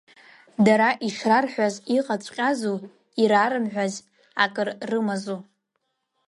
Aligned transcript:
Дара 0.65 0.89
ишрарҳәаз 1.07 1.75
иҟаҵәҟьазу, 1.97 2.77
ирарымҳәаз 3.21 3.93
акыр 4.43 4.69
рымазу? 4.89 5.39